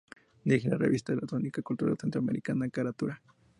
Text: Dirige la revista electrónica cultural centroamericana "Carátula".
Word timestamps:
Dirige 0.43 0.67
la 0.67 0.79
revista 0.79 1.13
electrónica 1.13 1.61
cultural 1.61 1.95
centroamericana 1.95 2.67
"Carátula". 2.69 3.21